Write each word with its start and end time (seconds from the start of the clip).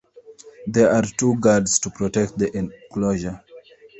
There 0.65 0.89
are 0.89 1.03
two 1.03 1.39
guards 1.39 1.77
to 1.77 1.91
protect 1.91 2.35
the 2.39 2.47
exclosure. 2.57 3.43